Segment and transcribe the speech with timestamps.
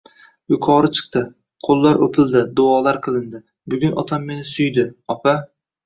[0.53, 1.21] Yuqori chiqdi.
[1.67, 5.41] Qo'llar o'pildi, duolar qilindi, Bugun otam meni suydi, opa.